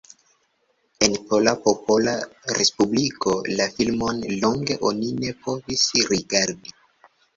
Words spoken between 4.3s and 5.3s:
longe oni